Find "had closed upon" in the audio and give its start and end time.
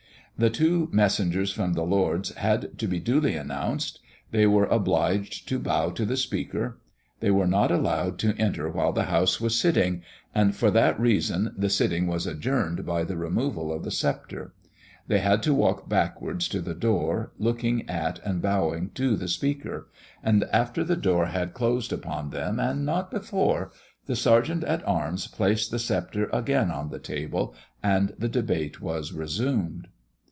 21.27-22.31